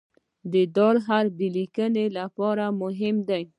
[0.51, 3.43] د "د" حرف د لیکنې لپاره مهم دی.